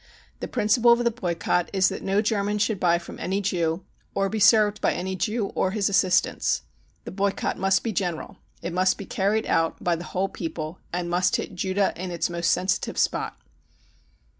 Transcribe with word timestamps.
The 0.39 0.47
principle 0.47 0.93
of 0.93 1.03
the 1.03 1.11
boycott 1.11 1.69
is 1.73 1.89
that 1.89 2.01
no 2.01 2.23
German 2.23 2.57
should 2.57 2.79
buy 2.79 2.97
from 2.97 3.19
any 3.19 3.39
Jew 3.39 3.85
or 4.15 4.29
be 4.29 4.39
served 4.39 4.81
by 4.81 4.93
any 4.95 5.15
Jew 5.15 5.49
or 5.53 5.69
his 5.69 5.89
assistants. 5.89 6.63
The 7.03 7.11
boycott 7.11 7.55
must 7.59 7.83
be 7.83 7.91
general. 7.93 8.37
It 8.63 8.73
must 8.73 8.97
be 8.97 9.05
carried 9.05 9.45
out 9.45 9.83
by 9.83 9.95
the 9.95 10.05
whole 10.05 10.27
people 10.29 10.79
and 10.91 11.07
must 11.07 11.35
hit 11.35 11.53
Judah 11.53 11.93
in 11.95 12.09
its 12.09 12.31
most 12.31 12.49
sensitive 12.49 12.97
spot. 12.97 13.37